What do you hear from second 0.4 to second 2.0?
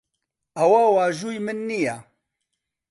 ئەوە واژووی من نییە.